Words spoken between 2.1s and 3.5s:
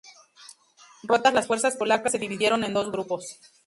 se dividieron en dos grupos.